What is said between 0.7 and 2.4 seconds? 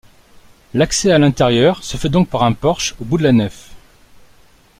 L'accès à l'intérieur se fait donc